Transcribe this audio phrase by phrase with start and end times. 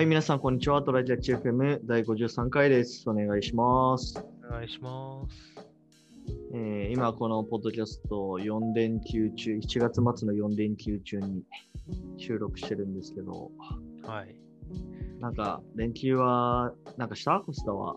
[0.00, 0.82] はい、皆さん、こんにちは。
[0.82, 3.04] トラジア HFM 第53回です。
[3.06, 4.18] お願いします。
[4.48, 5.66] お願いします。
[6.54, 11.42] えー今、このポッドキャスト4連休中、7月末の4連休中に
[12.16, 13.50] 収録してるんですけど、
[14.02, 14.34] はい。
[15.20, 17.38] なんか、連休は、なんかした？
[17.40, 17.94] コスタは？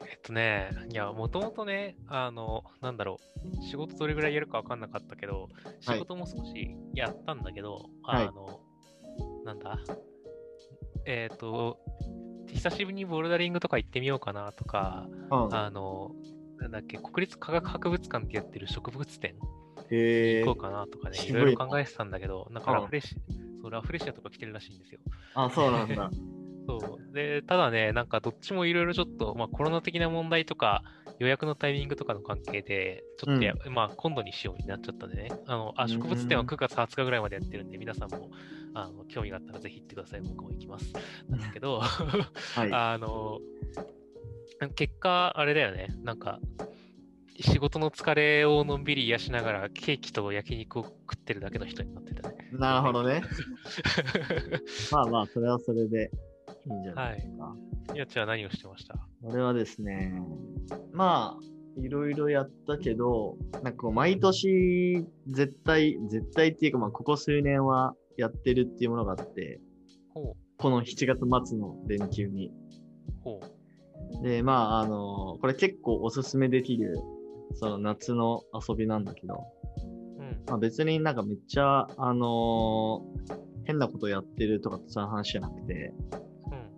[0.00, 3.18] えっとね、いや、もともとね、あの、なんだろ
[3.60, 8.60] う、仕事どれぐらいやるか分かんなかったけど、仕事も少しやったんだけど、はいあの、
[9.44, 9.78] なんだ、
[11.06, 11.78] えっ、と、
[12.48, 15.54] 久しぶりにボルダリングとか行ってみようかなとか、うん。
[15.54, 16.12] あの、
[16.58, 19.34] なんだっけ、国立科学博物館ってやってる植物展
[19.90, 23.16] 行こうかなとかね、いろいろ考えてたんだけど、なんかうんラフレシ、
[23.60, 25.00] そうラフレシアとか来てるらしいんですよ。
[25.34, 26.10] あ、そうなんだ。
[26.66, 27.14] そう。
[27.14, 30.82] で、ただね、なんかどっちもいろいろちょっと、まあコロナ的な問題とか、
[31.18, 35.28] 予約のタイミングとかの関係で、ちょっとや、まあ今度にしようになっちゃったんでね。
[35.46, 38.30] あの、あ、植物展はうん9月20日ぐらいまでやってるんで、皆さんも、
[38.74, 40.20] あの、興味があったらぜひ行ってください。
[40.22, 40.92] 僕も行きます。
[41.28, 42.70] なんだけど、はい。
[42.72, 43.40] あの、
[44.74, 45.88] 結果、あれだよね。
[46.02, 46.40] なんか、
[47.40, 52.36] 仕事の疲れをのんびり癒しながら、ケーキと焼肉を食ってるだけの人になってたね。
[52.52, 53.22] なるほどね。
[54.92, 56.10] まあまあ、それはそれで
[56.66, 57.56] いいんじゃないですか。
[57.94, 58.94] やっちは何をしてました？
[59.22, 60.12] 俺はですね、
[60.92, 69.60] まあ、いろいろやったけど、なんか毎年、絶対、絶対っていうか、まあ、ここ数年はやってるっていうものがあって、
[70.14, 72.52] この7月末の連休に。
[74.22, 76.98] で、まあ、あのこれ結構おすすめできる、
[77.54, 79.44] その夏の遊びなんだけど、
[80.18, 80.42] うん。
[80.46, 83.02] まあ、別になんかめっちゃ、あの
[83.64, 86.68] 変なことやってるとかそういう話じゃなくて、うん。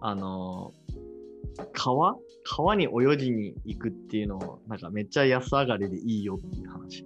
[0.00, 0.72] あの
[1.72, 2.16] 川？
[2.44, 7.04] 川に泳ぎに行くっていうのを、なんかめっちゃ安上がりでいいよっていう話。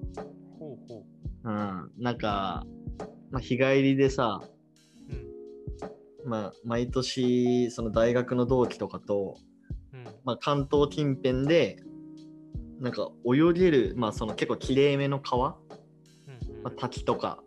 [0.58, 1.04] ほうほ
[1.44, 1.90] うん。
[1.98, 2.66] なんか、
[3.30, 4.40] まあ、日帰りでさ、
[5.08, 6.24] う。
[6.24, 6.30] うん。
[6.30, 9.36] まあ、毎年、その大学の同期とかと、
[9.92, 10.04] うん。
[10.24, 11.82] まあ、関東近辺で、
[12.80, 15.56] なんか泳げる、まあ、その結構きれいめの川、
[16.26, 17.42] うんうんまあ、滝とか、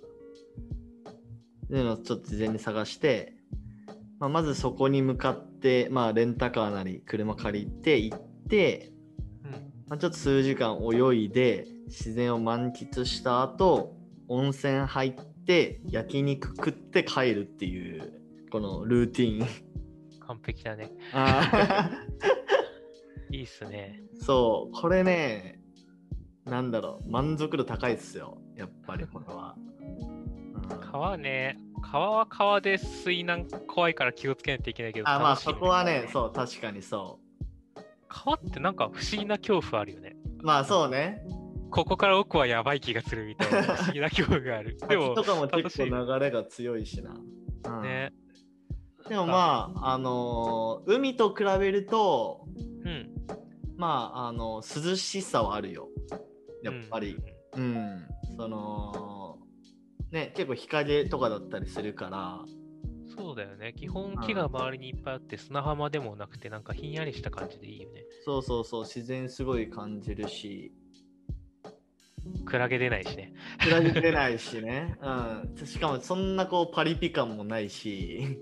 [1.65, 3.33] っていうのをちょっと事前に探して、
[4.19, 8.91] まあ、まずそこに向かって、まあ、レンタカーなり車借りて行って、
[9.43, 9.51] うん
[9.87, 13.95] まあ、ちょっと数時間泳いで自然を満喫した後
[14.27, 15.13] 温泉入っ
[15.45, 18.21] て焼肉食って帰るっていう
[18.51, 19.47] このルーティン
[20.25, 20.91] 完璧だね。
[21.13, 21.89] あ
[23.31, 24.01] いいっすね。
[24.19, 25.59] ーそうこれね
[26.45, 35.09] なんだろう満足度高いっすよやっぱりこれは、うん川ね、川は川で水難怖いから気をつけないといけないけど。
[35.09, 37.19] あまあそこはねそう確かにそ
[38.07, 40.15] 川ってなんか不思議な恐怖あるよね。
[40.39, 41.25] うまあそうね
[41.73, 44.77] ここから奥はやばい気がするみたいな不思議な恐怖がある。
[44.77, 48.13] で滝もと、かも結構流れが強いしな、うんね。
[49.09, 52.45] でもまああのー海と比べると
[52.85, 53.09] うん。
[53.75, 55.89] まあ、あの、涼しさはあるよ。
[56.61, 57.17] やっぱり。
[57.55, 58.07] うんうん。
[58.37, 59.39] その、
[60.11, 62.45] ね、結構日陰とかだったりするから、
[63.15, 63.73] そうだよね。
[63.75, 68.05] 基本木が周りにいっぱいあって砂浜でもなくてなんかひんやりした感じでいいよね。
[68.25, 70.73] そうそうそう、自然すごい感じるし、
[72.45, 73.33] クラゲ出ないしね。
[73.59, 74.97] 比べれないしね。
[75.01, 75.65] うん。
[75.65, 78.39] しかもそんなこうパリピ感もないし、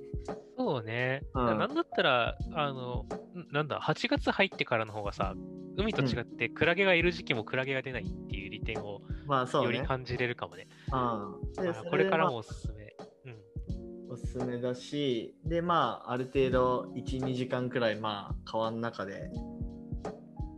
[0.58, 1.24] そうね。
[1.34, 3.06] うんなんだったら、あの、
[3.36, 5.36] んなんだ、8月入ってからの方がさ、
[5.78, 9.78] 海と違ってクラゲがいる時期もクラゲが出ないっていう利点をまあそうね。
[9.78, 10.68] より感じれるかもね。
[10.92, 11.90] うん。
[11.90, 12.96] これからもまあおすすめ。
[13.26, 14.14] うん。
[14.14, 19.32] おすすめだし、で、まあ、ある程度、1、2時間くらい、まあ、川の中で、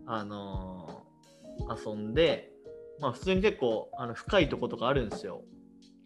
[0.05, 1.03] あのー
[1.69, 2.52] 遊んで、
[3.03, 5.43] まあ、普通に結構、あの深いとことかあるんですよ。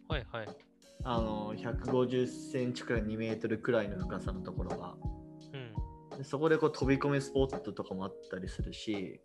[0.08, 0.48] はいはい。
[1.04, 4.96] あのー、150センチくらい、2メートルくらいの深さのところが。
[5.54, 6.18] うん。
[6.18, 9.22] でそこでこう飛び込みスポットとかもあったりするし、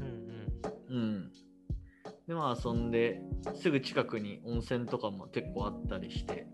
[0.00, 0.96] うんうん。
[0.96, 1.32] うん。
[2.28, 3.20] で、まあ、遊んで、
[3.56, 6.46] すぐ近くに温泉とかも結構あったりして、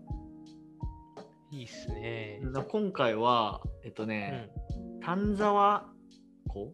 [1.51, 2.41] いいっすね。
[2.67, 4.49] 今回は、えっとうね、
[4.97, 4.99] ん。
[5.01, 5.93] 丹沢
[6.47, 6.73] 湖？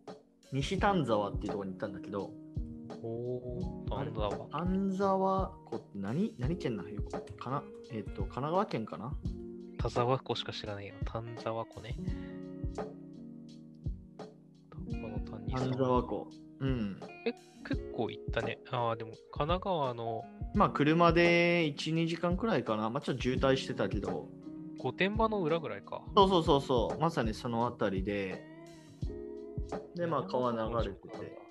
[0.53, 2.31] 西丹沢っていうところに行ったんだけど、
[3.03, 4.47] おー、なんだわ。
[4.51, 7.01] 丹沢湖って何何県なのよ
[7.37, 7.63] かな？
[7.91, 9.13] えっ、と、神奈川県かな？
[9.77, 10.95] 田沢湖しか知らないよ。
[11.05, 11.95] 丹沢湖ね。
[15.51, 16.27] 丹沢湖。
[16.59, 16.99] うん。
[17.25, 17.31] え、
[17.67, 18.59] 結構行ったね。
[18.71, 20.23] ああ、でも神奈川の
[20.55, 22.89] まあ、車で1、2時間くらいかな。
[22.89, 24.27] まあ、ちょっと渋滞してたけど、
[24.79, 26.01] 御殿場の裏ぐらいか。
[26.15, 28.43] そうそうそうそう、まさにその辺りで、
[29.95, 31.48] で、まあ、川流れてて。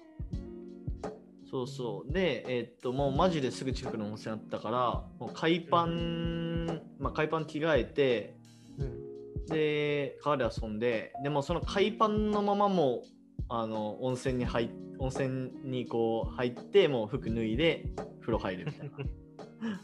[1.50, 2.12] そうそう。
[2.12, 8.36] で、えっと、もうマジですぐ近くの温泉あったから、もう海パン、まあ、海パン着替えて、
[8.78, 9.08] うん。
[9.46, 13.02] で川で遊んででもその海パンのままも
[13.48, 14.68] あの温泉に入っ
[14.98, 17.84] 温泉にこう入ってもう服脱いで
[18.20, 19.80] 風呂入るみたいな。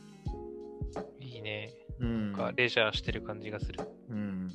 [1.26, 1.72] いいね。
[2.00, 3.78] うんなんかレジャーしてる感じがする。
[4.08, 4.50] うん、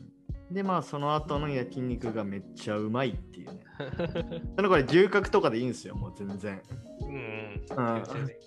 [0.51, 3.61] でまあその後の焼肉がめっちゃうまいっていうね。
[4.55, 6.61] そのこれ牛角とかでいいんですよもう全然。
[7.01, 7.39] うん
[7.77, 8.03] うん。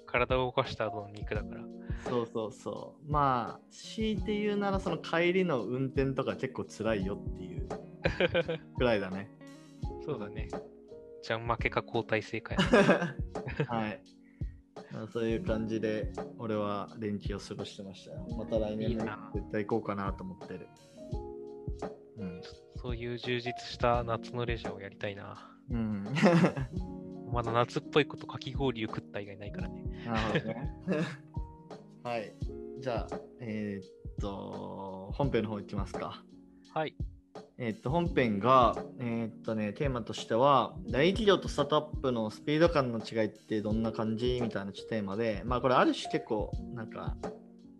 [0.07, 1.65] 体を動かした後の肉だから。
[2.05, 3.11] そうそうそう。
[3.11, 7.69] まあ強いて言うならその帰りの運転とか結構辛いよっていう
[8.77, 9.31] くらいだね。
[10.05, 10.49] そうだね。
[11.23, 12.61] じゃん負けか交代制かや。
[13.69, 14.03] はい。
[14.93, 18.27] まあ、そういう感じで俺は連休を過ごしてましたよ。
[18.37, 20.69] また来年も絶対行こうかなと思ってる。
[22.19, 22.43] うん。
[22.83, 25.49] そういう充実した夏のレジャーをやりたいな。
[25.71, 26.05] うん。
[27.33, 29.85] まだ夏っぽいことかき氷を食った以外ないからね。
[30.05, 30.71] なるほどね。
[32.03, 32.35] はい。
[32.81, 36.25] じゃあ、えーっと、本編の方行きますか。
[36.75, 36.97] はい。
[37.57, 47.17] えーっと、本編が、えーっとね、テーマとしては、大企業とスタートアップのスピード感の違いってどんな感じみたいなテーマで、まあこれある種結構、なんか、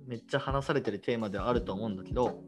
[0.07, 2.45] めっちゃ話されてるテーマではあると思うんだけど、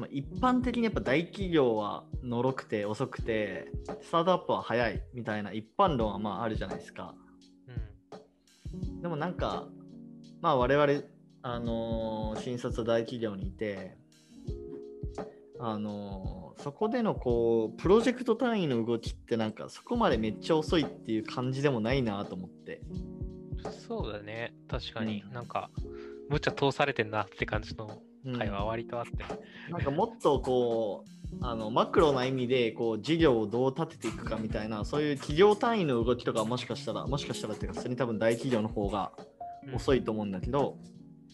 [0.00, 3.70] まあ、一般的にやっぱ大企業はのろくて遅くて、
[4.00, 7.14] スタートアップは早いみたいな一般論はまああるじゃないですか。
[8.72, 9.02] うん。
[9.02, 9.68] でもなんか、
[10.40, 11.02] まあ我々、
[11.42, 13.98] あのー新卒大企業にいて、
[15.58, 22.80] あのーそこでのこう、プロジェクト単位の動きってなんかそこまでめっちゃ遅いっていう感じでもないなと思って。
[23.64, 23.72] うん。
[23.72, 24.54] そうだね。
[24.66, 25.70] 確かに、うんなんか、
[26.30, 29.24] むっちゃ通されてんなって感じのうん会話は割とあって。
[29.70, 39.12] なんかもっとこう、あのマクロな意味でこう事業をどう立てていくかみたいなそういう企業単位の動きとかもしかしたらもしかしたらっていうか普通に多分大企業の方が
[39.72, 39.98] 遅い。
[39.98, 40.76] いと思うんだけど、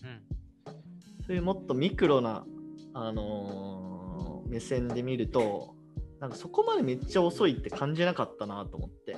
[0.03, 1.25] うん。
[1.27, 2.45] そういうもっとミクロな、
[2.93, 4.17] あのー
[4.49, 5.75] 目線で見ると、
[6.21, 9.17] なんかそこまでめっちゃ遅いって感じなかったなと思って。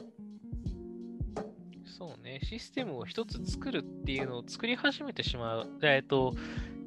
[1.84, 5.68] そうね、システムを一つ作るっていうのを作り始めてしまう。
[5.82, 6.32] えっと、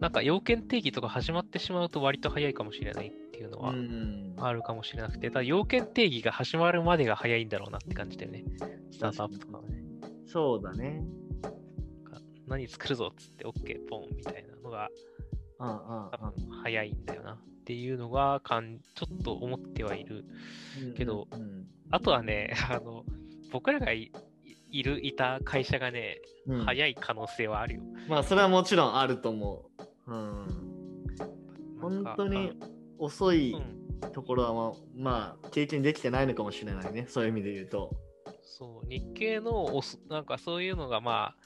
[0.01, 8.44] なんか要件定義とか始まってしまうと割と早いかもしれないっていうのはんあるかもしれなくて、ただ要件定義が始まるまでが早いんだろうなって感じだよね。
[8.92, 9.83] スタートアップとかはね。
[10.25, 11.03] そうだね。
[12.48, 14.89] 何作るぞっつって OK ポンみたいなのが
[16.63, 20.25] 早いんだよなっていうのがかんちょっと思ってはいる。
[20.83, 23.06] うんけどうんあとはね、 あの、
[23.51, 24.12] 僕らがい
[24.71, 27.81] いる、いた会社がね、うん早い可能性はあるよ。
[28.07, 29.69] まあそれはもちろんあると思
[30.07, 30.12] う。
[30.12, 30.48] うん、
[31.81, 32.53] 本当に
[32.98, 37.06] 遅いうんところはまあ、まあ、経験できてないのかもしれないね。
[37.07, 37.95] そういう意味で言うと。
[38.44, 41.38] そう、日系のおす、なんかそういうのがまあ、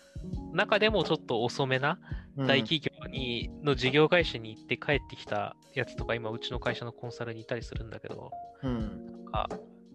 [0.54, 2.00] 中でもちょっと遅めな
[2.38, 8.32] うん大企業に、の事業会社に行って帰ってきたやつとか、今、うちの会社のコンサルにいたりするんだけど、
[8.64, 9.50] うんなんか、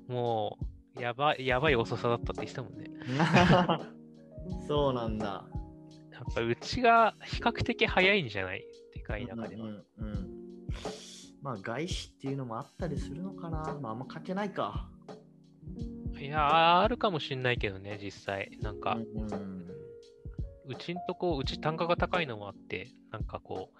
[0.08, 0.58] も
[0.96, 2.90] う、やばい、やばい遅さだったって言ってたもんね。
[4.66, 5.44] そうなんだ。
[6.20, 8.64] やっぱうちが比較的早いんじゃない？
[8.94, 9.66] でかい中では。
[9.66, 10.30] うんうんうん
[11.42, 13.78] まあ外資っていうのもあったりするのかな。
[13.80, 14.90] まああんま書けないか。
[16.18, 18.58] いや、あるかもしんないけどね、実際。
[18.60, 19.66] なんか、うんうん
[20.66, 23.70] うちんとこ、うち単価が高いのもあって、なんかこ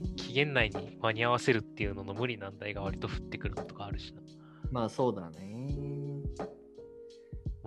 [0.00, 4.22] う、期限内に間に合わせるっていうのの無理難題が割と降ってくるのとかあるしな。
[4.70, 5.97] まあそうだね。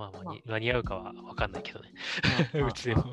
[0.01, 1.89] まあ間に間に合うかは分かんないけどね。
[2.55, 3.03] まあうちでも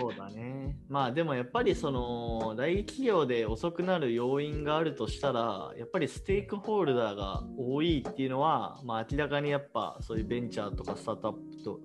[0.00, 0.76] そうだね。
[0.88, 11.80] まあでもやっぱりその大企業で遅くなる要因があるとしたら、やっぱりステークホルダーが多いっていうのは、まあ明らかにやっぱそういうベンチャーとかスタートアップと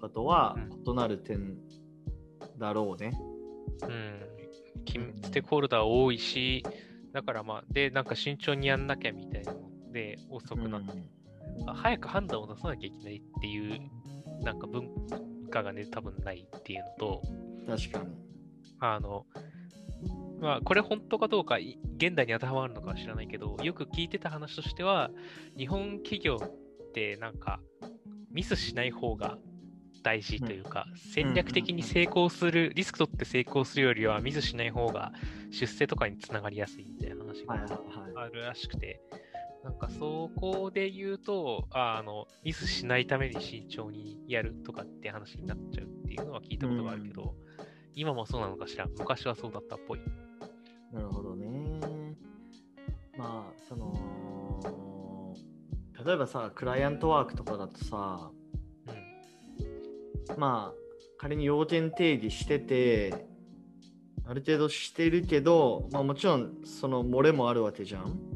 [0.00, 1.56] かとは異なる点
[2.58, 3.12] だろうね。
[3.82, 4.20] うん。
[4.84, 6.62] きステークホルダー多いし、
[7.12, 9.60] だからまあ、で、なんか慎重にやんなきゃみたいなの
[9.92, 10.94] で遅くなって、あ
[11.66, 13.80] 早く判断を出さなきゃいけないっていう、
[14.42, 14.88] なんか文
[15.50, 18.16] 化がね、多分ないっていうのと、うん確かに。
[18.80, 19.24] あの、
[20.40, 25.10] まあ、これ本当かどうか、い現代に当てはまるのかは知らないけど、よく聞いてた話としては、
[25.56, 27.60] 日本企業ってなんか、
[28.32, 29.38] ミスしない方が
[30.02, 35.12] 大事というか、戦略的に成功する、リスク取って成功するよりは、ミスしない方が
[35.50, 38.12] 出世とかにつながりやすいみたいな話はいはいがはい。
[38.16, 39.00] あるらしくて、
[39.64, 47.36] なんかそこで言うと、ああの、ミスしないために慎重にやるとかって話になっちゃうっていうのは聞いたことがあるけど、
[47.94, 50.00] 今もそうなのかしら、昔はそうだったっぽい。
[50.92, 51.80] なるほどね。
[53.16, 55.34] まあ、その、
[56.04, 58.32] 例えばさ、クライアントワークとかだとさ、
[60.28, 60.40] うん。
[60.40, 60.82] まあ、
[61.18, 63.26] 仮に要件定義してて、
[64.24, 68.31] ある程度してるけど、まあ、もちろんその漏れもあるわけじゃん。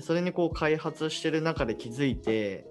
[0.00, 0.04] うん。
[0.04, 2.66] でそれにこう開発してる中で気づいて、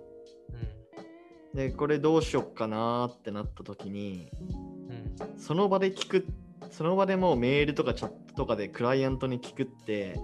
[1.54, 5.26] うでこれどうしよっかなーってなった時に、ん。
[5.26, 5.40] うん。
[5.40, 6.26] その場で聞く、
[6.72, 10.20] その場でもうメールとかチャットとかでクライアントに聞くって、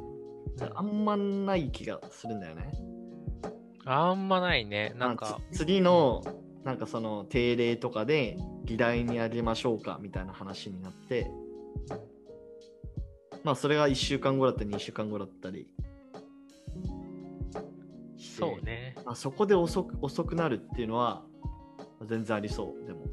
[0.73, 2.71] あんまない気がするんだよね。
[3.85, 4.93] あんまないね。
[4.95, 6.23] なんか、つ次の
[6.65, 11.31] なんかその定例とかで議題にあげましょうかみたいな話になって
[13.43, 15.67] まあそれが1週間後だったり2週間後だったり
[18.37, 18.95] そうね。
[19.05, 21.23] まあ、そこで遅く遅くなるっていうのは
[22.05, 23.05] 全然ありそうでも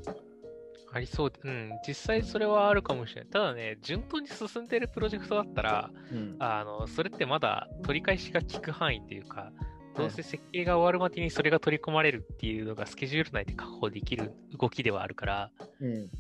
[0.93, 1.33] ありそう。
[1.43, 1.71] うん。
[1.87, 3.31] 実際それはあるかもしれない。
[3.31, 9.53] ただね、順当に進んでるプロジェクトだったら、うんあの、それってまだ取り返しが効く範囲っていうか、
[9.97, 15.51] どうせ設計が終わるまでにそれが取り込まれるっていうのがスケジュール内で確保できる動きではあるから、
[15.81, 16.11] うん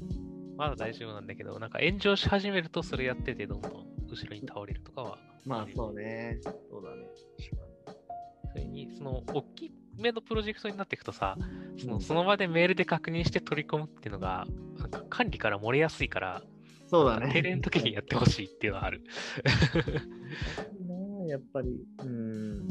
[0.56, 3.73] まだ大丈夫なんだけど、なんか炎上し始めるとそれやっててどんどん
[4.11, 5.18] 後ろに倒れるとかは。
[5.44, 7.06] まあそうねそうだね
[8.52, 11.37] それに、その、大きめのプロジェクトになっていくとさ、
[11.78, 12.00] そのうん。
[12.00, 14.47] その場でメールで確認して取り込むっていうのが、
[14.78, 16.42] なんか管理から漏れやすいから、
[16.87, 17.32] そうだね。
[17.32, 19.02] 定例の時にやってほしいっていうのはある。
[20.87, 21.87] ねやっぱり。
[22.00, 22.68] うん。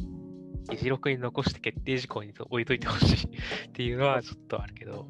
[0.70, 5.08] 議事録に残して決定事項に置いといてほしいっていうのはちょっとあるけど、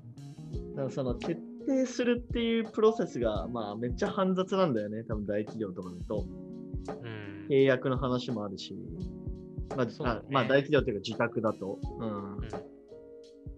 [0.75, 6.25] だからその決定するっていうプロセスがまあめっちゃ煩雑なんだよね多分大企業とかだと。
[6.87, 7.47] うん。
[7.49, 8.73] 契約の話もあるし、
[9.75, 12.49] まあねあまあ大企業っていうか自宅だと、うんうん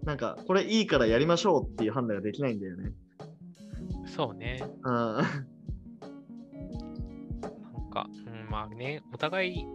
[0.04, 2.92] なんかこれいいからやりましょうっていう判断ができないんだよね。
[4.06, 4.62] そうね。
[4.82, 5.24] うんなん
[7.90, 9.66] か、うん、まあね、お互い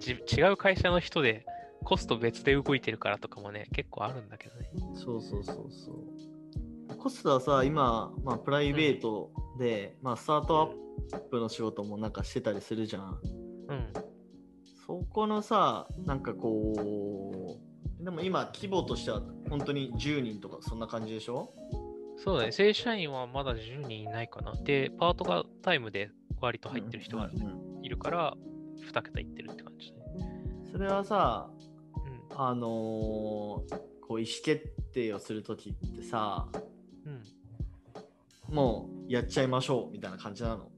[0.00, 1.46] じ違う会社の人で
[1.84, 4.70] コスト別で動いてるからとかもね、結構あるんだけどね。
[4.94, 6.96] そうそうそうそう。
[6.96, 10.74] コストはさ、今、まあ、プライベートで、まあ、スタート
[11.12, 13.18] アップの仕事もなんかしてたりするじゃん。
[13.68, 13.92] うん。
[15.12, 17.58] そこのさ、なんかこ
[18.00, 21.52] う、でも今、規模としては本当に10人とかそんな感じでしょ？
[22.16, 24.54] そうだね、正社員はまだ10人いないかな。
[24.54, 27.30] で、パートがタイムで割と入ってる人が
[27.82, 28.34] いるから、
[28.90, 30.32] 2桁いってるって感じだね。
[30.72, 31.50] それはさ、
[32.30, 32.38] うん。
[32.38, 32.70] あのー
[34.00, 36.48] こう意思決定をするときってさ、
[37.04, 38.54] うん。
[38.54, 40.71] もうやっちゃいましょうみたいな感じなの？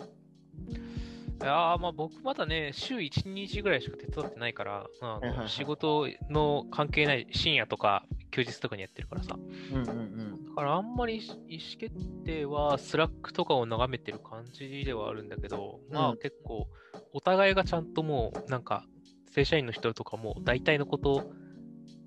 [1.44, 9.36] いやーまあ僕まだね、週1、2時ぐらいしか手伝ってないから、あの仕事の関係ない深夜とか休日とかにやってるからさ。
[9.36, 10.44] うんうんうん。
[10.46, 16.66] だからあんまり意思決定は Slack とかを眺めてる感じではあるんだけど、まうんあ結構
[17.12, 18.86] お互いがちゃんともうなんか
[19.34, 21.32] 正社員の人とかも大体のことを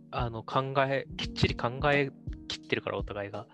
[0.09, 2.09] あの考え、きっちり考え
[2.47, 3.45] きってるからお互いが。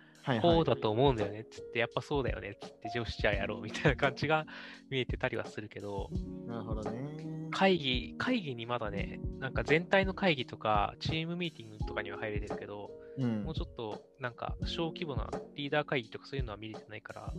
[0.42, 4.46] こうだと思うんだよねっつって、やっぱそうだよねっつって、上司じゃあやろうみたいな感じが
[4.90, 6.10] 見えてたりはするけど、
[6.48, 7.50] なるほどね。
[7.52, 17.34] 会議、会議にまだね、なんか全体の会議とか、チームミーティングとかには入れてるけど、うんもうちょっとなんか小規模なリーダー会議とかそういうのは見れてないから、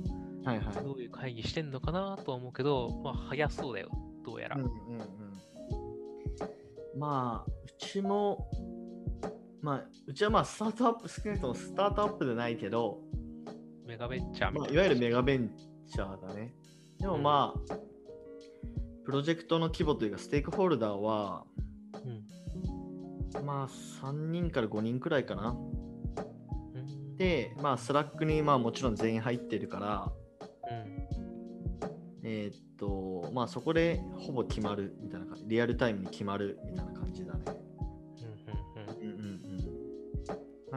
[0.44, 0.84] はいはい。
[0.84, 3.90] どういう会議してんのかなとは思うけど、まあ早そうだよ、
[4.24, 4.56] どうやら。
[4.56, 5.04] うんうんうん。
[6.96, 8.48] まあ、うちも、
[9.64, 12.98] まあ、うちはまあ、スタートアップ、少なくともスタートアップでないけど、
[13.86, 14.82] メガベンチャーみまあ、たいな。
[14.82, 15.50] いわゆるメガベン
[15.88, 16.54] チャーだね。
[16.98, 17.74] でもまあ、
[19.06, 21.46] プロジェクトの規模というか、ステークホルダーは、
[22.04, 23.68] うんまあ、
[24.04, 25.56] 3人から5人くらいかな。
[25.56, 30.12] うんで、まあ、 Slack にまあもちろん全員入ってるから、
[30.70, 37.63] うんえーっと、まあ、そこでほぼ決まるみたいな感じ、リアルタイムに決まるみたいな感じだね。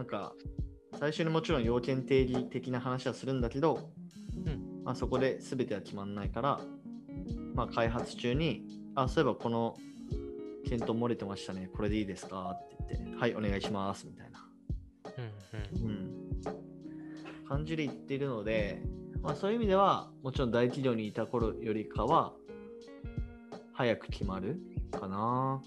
[0.07, 0.33] か、
[0.99, 3.91] 最初にもちろん要件定義的な話はするんだけど、
[4.45, 4.83] うん。
[4.83, 6.59] まあ、そこで全ては決まんないから、
[7.53, 9.75] まあ、開発中に、あ、そういえばこの
[10.65, 12.55] 検討漏れてましたね、これでいいですか？
[12.55, 14.07] って言って、はい、お願いします。
[14.07, 14.49] みたいな、
[15.75, 15.91] うんうん。
[15.91, 18.81] うん、感じで言っているので、
[19.21, 22.33] まあ、そういう意味では、もちろん大企業にいた頃よりかは、
[23.73, 24.59] 早く決まる
[24.91, 25.61] かな。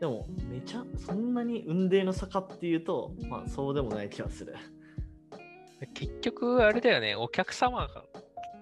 [0.00, 4.54] でも、めちゃ、そんなに運命の差かっていうと、まあ、そうでもない気がする。
[5.94, 8.04] 結局、あれだよね、お客様が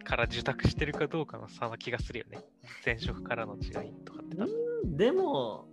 [0.09, 2.41] から受託してるかどうかの差な気がするよね。
[2.85, 4.97] 前職からの違いとかって多分。
[4.97, 5.69] でも、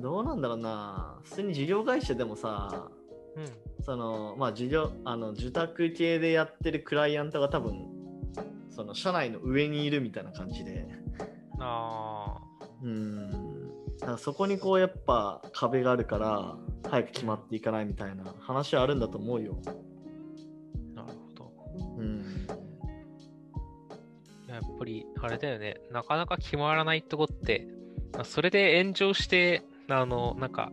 [0.00, 1.18] どうなんだろうな。
[1.24, 2.90] 普通に事業会社でもさ、
[3.36, 3.84] うん。
[3.84, 7.88] その、まあ、事業、あの、受託系でやってるクライアントが多分、
[8.68, 10.86] その、社内の上にいるみたいな感じで、
[11.58, 12.38] あ
[12.82, 13.49] うん。
[14.10, 16.56] だからそこにこう、やっぱ壁があるから、
[16.90, 19.58] 早く決まっていかないみたいな話はあるんだと思うよ。
[19.66, 21.52] あ、なるほど。
[21.98, 22.24] うん。
[24.80, 27.68] ぱり、あれだよね、なかなか決まらないとこって、
[28.12, 30.72] まあそれで炎上して、あの、なんか、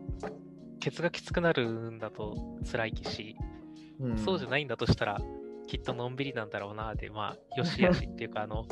[0.80, 3.36] ケツがきつくなるんだと辛いし、
[4.00, 5.22] うんそうじゃないんだとしたら、
[5.68, 8.66] きっとのんびりなんだろうな、で、まあ、よしやしっていうか、あの、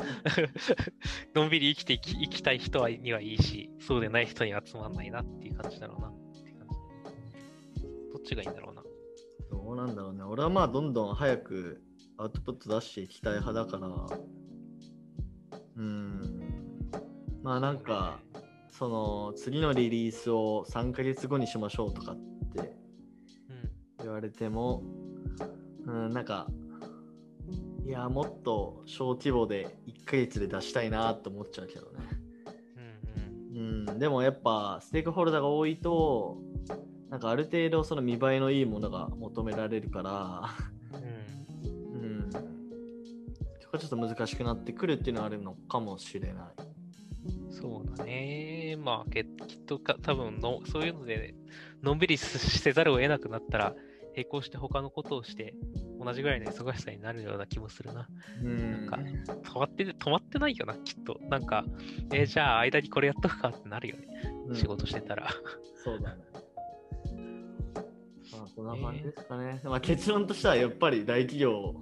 [1.34, 6.12] のんびり生きていき生きたい人はにはいいし、そうでない人にはつまんないなっていう感じだろうなっ
[6.42, 6.68] て感
[7.74, 7.82] じ。
[8.12, 8.82] どっちがいいんだろうな。
[9.50, 10.22] どうなんだろうね。
[10.24, 11.82] 俺はまあどんどん早く
[12.18, 14.06] アウトプット出していきたい派だから、
[15.76, 16.40] うん。
[17.42, 18.20] まあなんか、
[18.70, 22.16] その次のリリースを3ヶ月後にしましょうとかっ
[22.54, 22.74] て
[23.50, 23.70] うん。
[24.04, 24.82] 言われても、
[25.86, 26.48] うん、なんか、
[27.86, 31.98] いや、もっと小規模で1ヶ月で出したいなって思っちゃうけどね。
[33.54, 36.36] うんでもやっぱステークホルダーが多いと、
[37.10, 40.50] なんかある程度その見栄えのいいものが求められるから、
[41.64, 42.30] うんうん。
[42.32, 42.38] そ
[43.70, 46.66] こはちょっと難しくなってくるっていうのはあるのかもしれない。
[47.50, 48.76] そうだね。
[48.78, 51.34] まあ、けきっとか多分の、そういうので、
[51.82, 53.74] のんびりせせざるを得なくなったら、
[54.14, 55.54] 並行して他のことをして、
[55.98, 58.08] 同じぐらいの忙しさになるような気もするな。
[58.42, 58.86] うん。
[58.86, 61.18] なんか止まって、止まってないよな、きっと。
[61.28, 61.64] なんか、
[62.12, 64.06] えーじゃあ間にこれやっとくかってなるよね。
[64.48, 65.28] うん仕事してたら。
[65.74, 66.22] そうだね。
[68.32, 69.60] まあ、こんな感じですかね。
[69.64, 71.74] まあ、結論としてはやっぱり大企業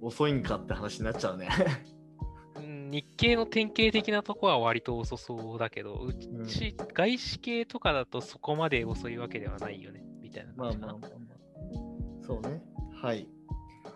[0.00, 1.48] 遅いんかって話になっちゃうね。
[2.56, 10.92] うん日系の典型的なとこは割と遅そうだけど、ううんち、外資系とかだとそこまで遅いわけではないよね、みたいなまあ感じかな。
[10.94, 12.26] まあまあまあ。
[12.26, 12.62] そうね。
[13.02, 13.28] はい。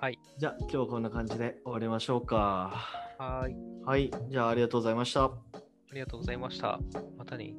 [0.05, 0.19] はい。
[0.37, 2.75] じゃあ今日はこんな感じで終わりましょうか。
[3.17, 3.57] はーい。
[3.87, 4.11] はい。
[4.29, 5.25] じゃあありがとうございました。
[5.25, 5.31] あ
[5.95, 6.79] りがとうございました。
[7.17, 7.55] またね。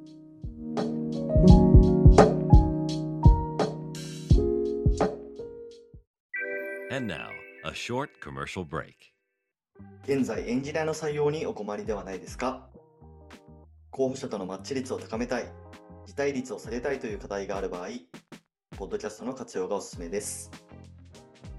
[6.91, 7.29] And now,
[7.65, 8.93] a short commercial break.
[10.03, 12.69] 現在エンジニアの採用にお困りではないですか？
[13.89, 15.51] 候補者とのマッチ率を高めたい、
[16.05, 17.87] 辞退率を下げたいという課題がある場合、
[18.77, 20.51] ポッドキャストの活用がおすすめです。